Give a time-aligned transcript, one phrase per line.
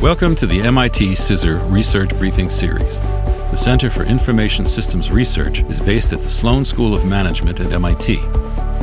[0.00, 3.00] Welcome to the MIT CISR Research Briefing Series.
[3.00, 7.72] The Center for Information Systems Research is based at the Sloan School of Management at
[7.72, 8.20] MIT.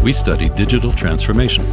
[0.04, 1.64] We study digital transformation.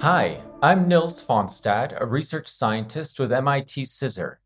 [0.00, 4.38] Hi, I'm Nils Fonstad, a research scientist with MIT CISR.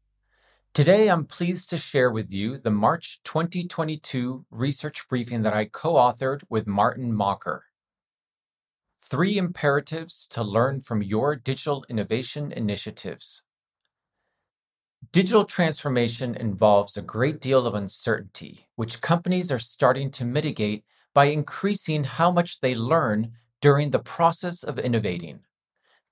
[0.74, 5.94] Today, I'm pleased to share with you the March 2022 research briefing that I co
[5.94, 7.64] authored with Martin Mocker.
[9.04, 13.42] Three imperatives to learn from your digital innovation initiatives.
[15.10, 20.84] Digital transformation involves a great deal of uncertainty, which companies are starting to mitigate
[21.14, 25.40] by increasing how much they learn during the process of innovating.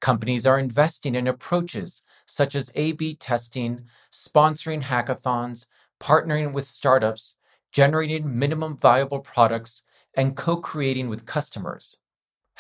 [0.01, 5.69] Companies are investing in approaches such as A B testing, sponsoring hackathons,
[6.01, 7.39] partnering with startups,
[7.71, 11.99] generating minimum viable products, and co creating with customers.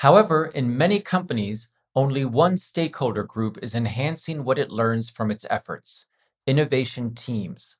[0.00, 5.46] However, in many companies, only one stakeholder group is enhancing what it learns from its
[5.50, 6.06] efforts
[6.46, 7.76] innovation teams.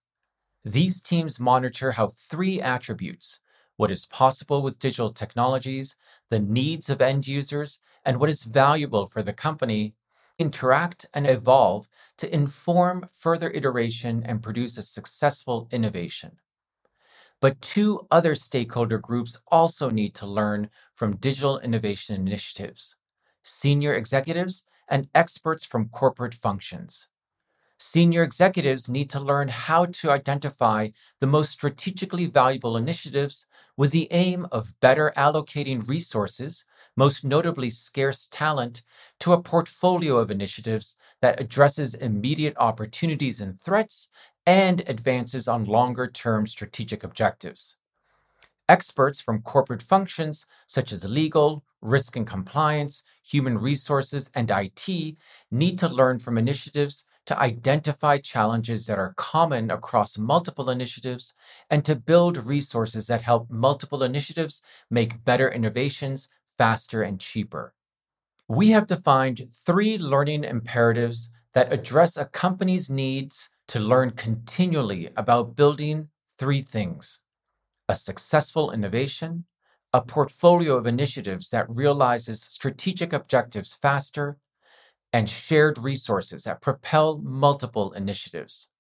[0.63, 3.41] These teams monitor how three attributes
[3.77, 5.97] what is possible with digital technologies,
[6.29, 9.95] the needs of end users, and what is valuable for the company
[10.39, 16.39] interact and evolve to inform further iteration and produce a successful innovation.
[17.41, 22.97] But two other stakeholder groups also need to learn from digital innovation initiatives
[23.43, 27.09] senior executives and experts from corporate functions.
[27.79, 33.47] Senior executives need to learn how to identify the most strategically valuable initiatives
[33.79, 38.83] with the aim of better allocating resources, most notably scarce talent,
[39.19, 44.11] to a portfolio of initiatives that addresses immediate opportunities and threats
[44.47, 47.79] and advances on longer term strategic objectives.
[48.69, 55.17] Experts from corporate functions such as legal, risk and compliance, human resources, and IT
[55.51, 61.35] need to learn from initiatives to identify challenges that are common across multiple initiatives
[61.71, 66.29] and to build resources that help multiple initiatives make better innovations
[66.59, 67.75] faster and cheaper.
[68.49, 75.57] We have defined three learning imperatives that address a company's needs to learn continually about
[75.57, 77.25] building three things
[77.89, 79.45] a successful innovation,
[79.93, 84.39] a portfolio of initiatives that realizes strategic objectives faster,
[85.13, 88.71] and shared resources that propel multiple initiatives.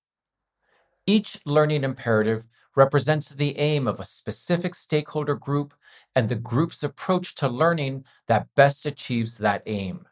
[1.06, 5.75] Each learning imperative represents the aim of a specific stakeholder group
[6.14, 10.06] and the group's approach to learning that best achieves that aim.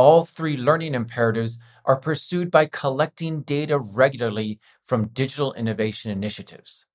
[0.00, 6.86] All three learning imperatives are pursued by collecting data regularly from digital innovation initiatives.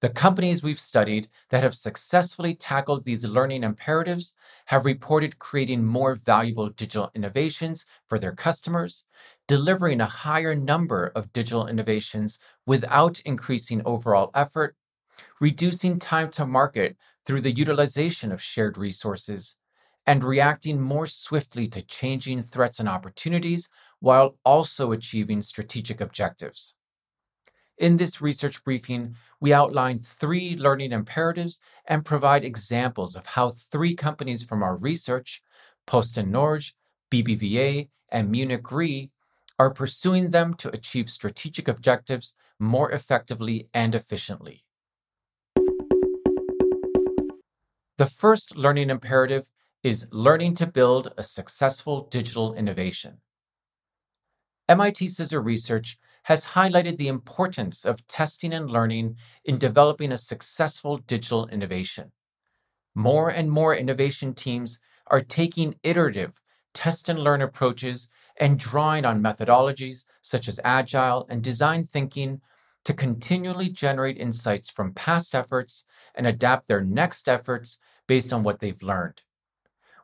[0.00, 4.34] The companies we've studied that have successfully tackled these learning imperatives
[4.64, 9.04] have reported creating more valuable digital innovations for their customers,
[9.46, 14.74] delivering a higher number of digital innovations without increasing overall effort,
[15.40, 19.56] reducing time to market through the utilization of shared resources,
[20.08, 23.68] and reacting more swiftly to changing threats and opportunities
[24.00, 26.76] while also achieving strategic objectives.
[27.76, 33.94] In this research briefing, we outline three learning imperatives and provide examples of how three
[33.94, 35.42] companies from our research,
[35.86, 36.72] PostNord,
[37.10, 39.10] BBVA, and Munich Re,
[39.58, 44.62] are pursuing them to achieve strategic objectives more effectively and efficiently.
[47.98, 49.50] The first learning imperative
[49.82, 53.20] is learning to build a successful digital innovation.
[54.68, 60.98] MIT CISR research has highlighted the importance of testing and learning in developing a successful
[60.98, 62.12] digital innovation.
[62.94, 66.40] More and more innovation teams are taking iterative,
[66.74, 72.40] test and learn approaches and drawing on methodologies such as agile and design thinking
[72.84, 75.84] to continually generate insights from past efforts
[76.14, 79.22] and adapt their next efforts based on what they've learned.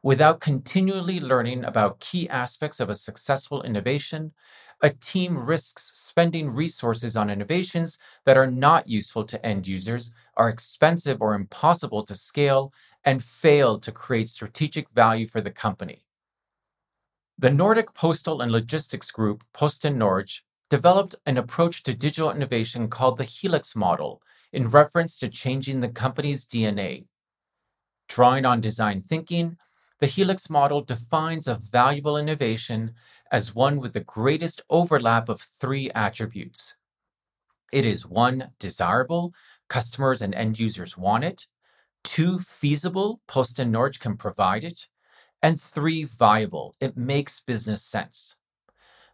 [0.04, 4.34] Without continually learning about key aspects of a successful innovation,
[4.82, 10.50] a team risks spending resources on innovations that are not useful to end users, are
[10.50, 12.70] expensive or impossible to scale,
[13.06, 16.04] and fail to create strategic value for the company.
[17.38, 23.24] The Nordic Postal and Logistics Group, PostNord, developed an approach to digital innovation called the
[23.24, 24.20] Helix model
[24.52, 27.06] in reference to changing the company's DNA.
[28.06, 29.56] Drawing on design thinking,
[30.04, 32.92] the Helix model defines a valuable innovation
[33.32, 36.76] as one with the greatest overlap of three attributes.
[37.72, 39.32] It is one, desirable,
[39.70, 41.48] customers and end users want it,
[42.02, 44.88] two, feasible, PostNord can provide it,
[45.42, 46.74] and three, viable.
[46.82, 48.36] It makes business sense.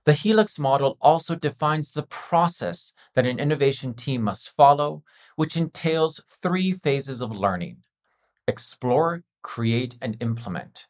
[0.06, 5.04] The Helix model also defines the process that an innovation team must follow,
[5.36, 7.76] which entails three phases of learning
[8.48, 10.86] explore, create, and implement.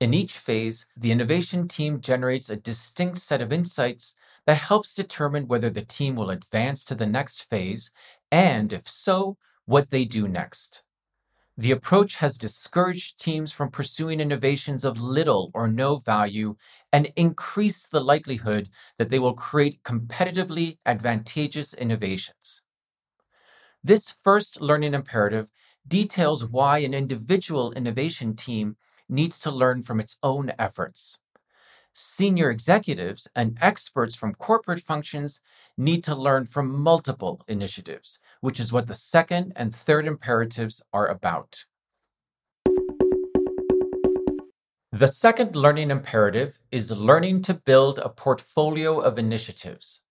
[0.00, 4.16] In each phase, the innovation team generates a distinct set of insights
[4.46, 7.92] that helps determine whether the team will advance to the next phase,
[8.32, 9.36] and if so,
[9.66, 10.84] what they do next.
[11.58, 16.56] The approach has discouraged teams from pursuing innovations of little or no value
[16.90, 22.62] and increased the likelihood that they will create competitively advantageous innovations.
[23.84, 25.50] This first learning imperative
[25.86, 28.76] details why an individual innovation team
[29.08, 31.18] needs to learn from its own efforts.
[31.92, 35.42] Senior executives and experts from corporate functions
[35.76, 41.08] need to learn from multiple initiatives, which is what the second and third imperatives are
[41.08, 41.64] about.
[44.92, 50.04] The second learning imperative is learning to build a portfolio of initiatives.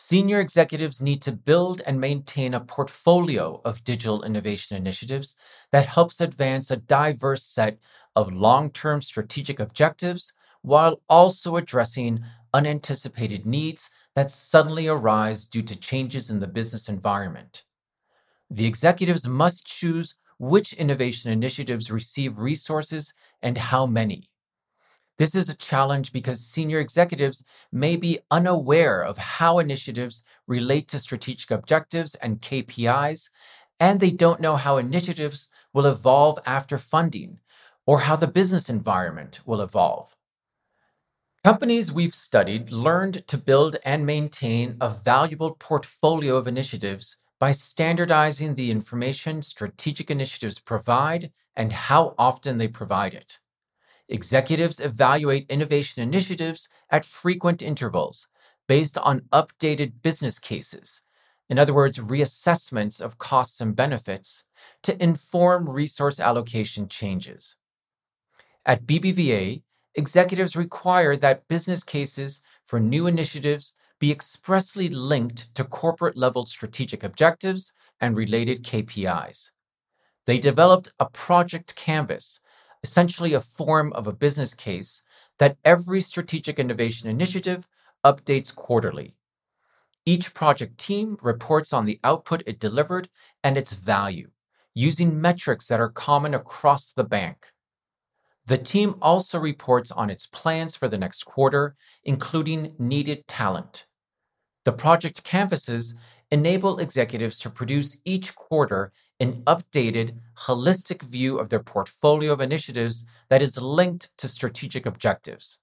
[0.00, 5.34] Senior executives need to build and maintain a portfolio of digital innovation initiatives
[5.72, 7.80] that helps advance a diverse set
[8.14, 12.22] of long term strategic objectives while also addressing
[12.54, 17.64] unanticipated needs that suddenly arise due to changes in the business environment.
[18.48, 24.30] The executives must choose which innovation initiatives receive resources and how many.
[25.18, 31.00] This is a challenge because senior executives may be unaware of how initiatives relate to
[31.00, 33.30] strategic objectives and KPIs,
[33.80, 37.40] and they don't know how initiatives will evolve after funding
[37.84, 40.14] or how the business environment will evolve.
[41.42, 48.54] Companies we've studied learned to build and maintain a valuable portfolio of initiatives by standardizing
[48.54, 53.40] the information strategic initiatives provide and how often they provide it.
[54.08, 58.28] Executives evaluate innovation initiatives at frequent intervals
[58.66, 61.02] based on updated business cases,
[61.50, 64.44] in other words, reassessments of costs and benefits,
[64.82, 67.56] to inform resource allocation changes.
[68.64, 69.62] At BBVA,
[69.94, 77.02] executives require that business cases for new initiatives be expressly linked to corporate level strategic
[77.02, 79.50] objectives and related KPIs.
[80.26, 82.40] They developed a project canvas
[82.82, 85.02] essentially a form of a business case
[85.38, 87.68] that every strategic innovation initiative
[88.04, 89.14] updates quarterly.
[90.06, 93.08] Each project team reports on the output it delivered
[93.44, 94.30] and its value,
[94.74, 97.52] using metrics that are common across the bank.
[98.46, 103.86] The team also reports on its plans for the next quarter, including needed talent.
[104.64, 105.94] The project canvases
[106.30, 113.06] enable executives to produce each quarter an updated, holistic view of their portfolio of initiatives
[113.30, 115.60] that is linked to strategic objectives.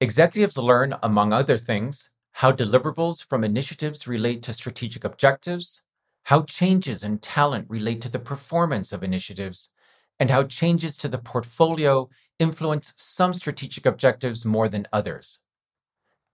[0.00, 5.84] Executives learn, among other things, how deliverables from initiatives relate to strategic objectives,
[6.24, 9.70] how changes in talent relate to the performance of initiatives,
[10.18, 12.08] and how changes to the portfolio
[12.38, 15.42] influence some strategic objectives more than others.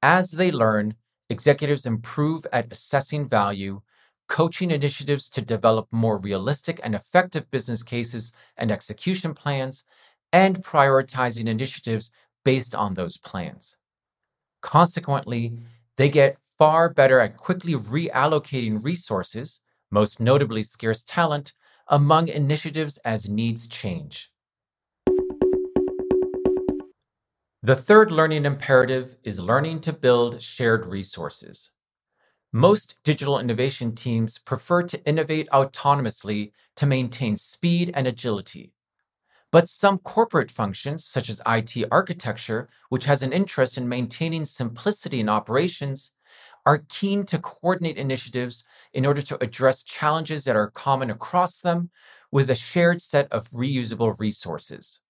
[0.02, 0.96] As they learn,
[1.32, 3.80] executives improve at assessing value,
[4.28, 9.84] coaching initiatives to develop more realistic and effective business cases and execution plans,
[10.32, 12.12] and prioritizing initiatives
[12.44, 13.76] based on those plans.
[14.62, 15.58] Consequently,
[15.96, 21.52] they get far better at quickly reallocating resources, most notably scarce talent,
[21.88, 24.31] among initiatives as needs change.
[27.64, 31.76] The third learning imperative is learning to build shared resources.
[32.52, 38.72] Most digital innovation teams prefer to innovate autonomously to maintain speed and agility.
[39.52, 45.20] But some corporate functions, such as IT architecture, which has an interest in maintaining simplicity
[45.20, 46.14] in operations,
[46.66, 51.90] are keen to coordinate initiatives in order to address challenges that are common across them
[52.32, 55.00] with a shared set of reusable resources.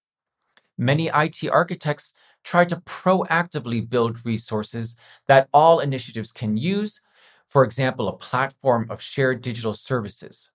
[0.77, 4.97] Many IT architects try to proactively build resources
[5.27, 7.01] that all initiatives can use,
[7.47, 10.51] for example, a platform of shared digital services.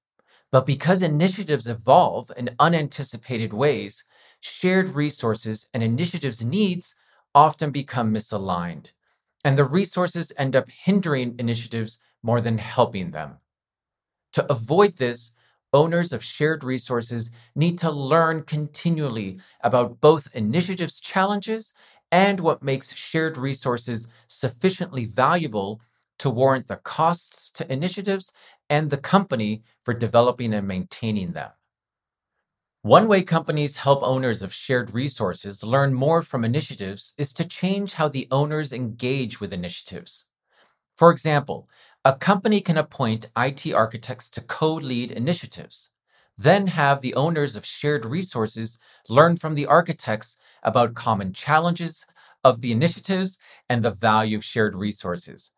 [0.51, 4.05] But because initiatives evolve in unanticipated ways,
[4.41, 6.95] shared resources and initiatives' needs
[7.35, 8.93] often become misaligned,
[9.45, 13.39] and the resources end up hindering initiatives more than helping them.
[14.33, 15.37] To avoid this,
[15.73, 21.75] owners of shared resources need to learn continually about both initiatives' challenges
[22.11, 25.81] and what makes shared resources sufficiently valuable
[26.19, 28.33] to warrant the costs to initiatives
[28.71, 31.51] and the company for developing and maintaining them.
[32.83, 37.95] One way companies help owners of shared resources learn more from initiatives is to change
[37.95, 40.29] how the owners engage with initiatives.
[40.97, 41.69] For example,
[42.09, 45.91] a company can appoint IT architects to co lead initiatives,
[46.39, 48.79] then have the owners of shared resources
[49.11, 52.07] learn from the architects about common challenges
[52.43, 53.37] of the initiatives
[53.69, 55.53] and the value of shared resources.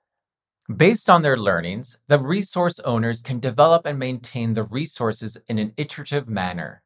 [0.77, 5.73] Based on their learnings, the resource owners can develop and maintain the resources in an
[5.77, 6.83] iterative manner.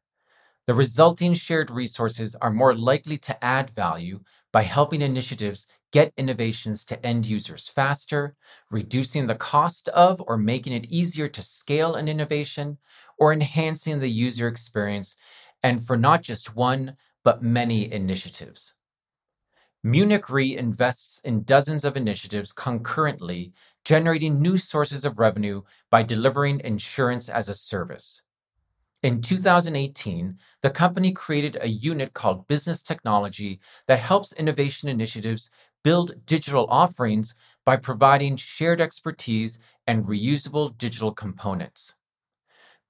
[0.67, 4.19] The resulting shared resources are more likely to add value
[4.51, 8.35] by helping initiatives get innovations to end users faster,
[8.69, 12.77] reducing the cost of or making it easier to scale an innovation,
[13.17, 15.15] or enhancing the user experience,
[15.63, 18.73] and for not just one, but many initiatives.
[19.83, 23.53] Munich Re invests in dozens of initiatives concurrently,
[23.85, 28.21] generating new sources of revenue by delivering insurance as a service.
[29.01, 35.51] In 2018, the company created a unit called Business Technology that helps innovation initiatives
[35.85, 41.93] build digital offerings by providing shared expertise and reusable digital components.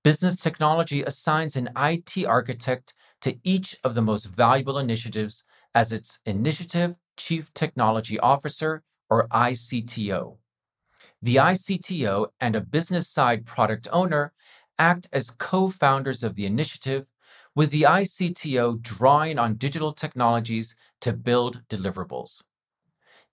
[0.02, 5.44] Business Technology assigns an IT architect to each of the most valuable initiatives
[5.76, 10.38] as its Initiative Chief Technology Officer, or ICTO.
[11.22, 14.32] The ICTO and a business side product owner
[14.80, 17.08] act as co founders of the initiative,
[17.56, 22.42] with the ICTO drawing on digital technologies to build deliverables.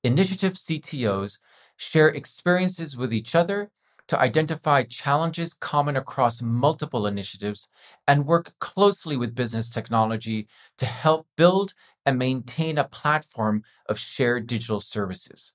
[0.04, 1.38] Initiative CTOs
[1.76, 3.70] share experiences with each other
[4.08, 7.68] to identify challenges common across multiple initiatives
[8.08, 14.46] and work closely with business technology to help build and maintain a platform of shared
[14.46, 15.54] digital services.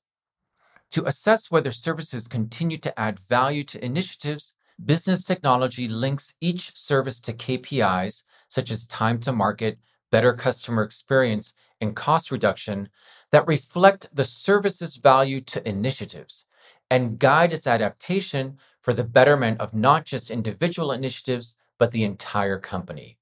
[0.92, 7.20] To assess whether services continue to add value to initiatives, business technology links each service
[7.22, 9.78] to KPIs such as time to market,
[10.12, 12.90] better customer experience, and cost reduction
[13.32, 16.48] that reflect the service's value to initiatives
[16.90, 22.58] and guide its adaptation for the betterment of not just individual initiatives, but the entire
[22.58, 23.18] company.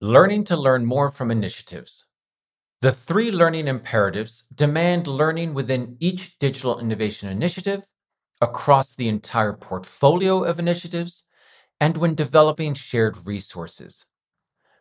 [0.00, 2.08] Learning to learn more from initiatives.
[2.82, 7.84] The three learning imperatives demand learning within each digital innovation initiative,
[8.40, 11.26] across the entire portfolio of initiatives,
[11.80, 14.06] and when developing shared resources.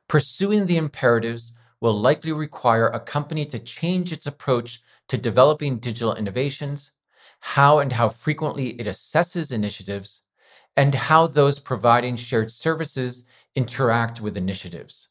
[0.08, 6.16] Pursuing the imperatives will likely require a company to change its approach to developing digital
[6.16, 6.94] innovations,
[7.40, 10.24] how and how frequently it assesses initiatives,
[10.78, 13.25] and how those providing shared services
[13.56, 15.10] interact with initiatives.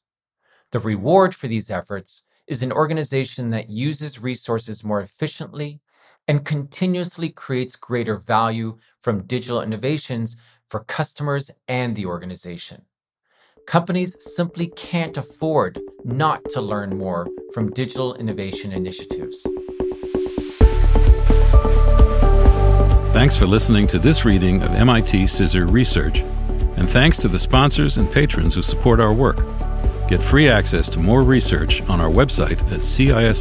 [0.72, 5.80] The reward for these efforts is an organization that uses resources more efficiently
[6.28, 10.36] and continuously creates greater value from digital innovations
[10.68, 12.84] for customers and the organization.
[13.66, 19.46] Companies simply can't afford not to learn more from digital innovation initiatives.
[23.12, 26.20] Thanks for listening to this reading of MIT CISR Research,
[26.76, 29.38] and thanks to the sponsors and patrons who support our work.
[30.08, 33.34] Get free access to more research on our website at cisr.mit.edu